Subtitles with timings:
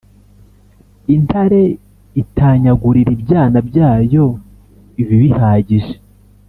[1.15, 1.61] Intare
[2.21, 4.25] itanyagurira ibyana byayo
[5.01, 5.93] ibibihagije